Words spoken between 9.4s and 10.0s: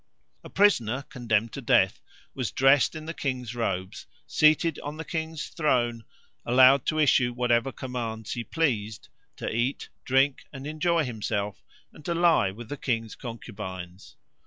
eat,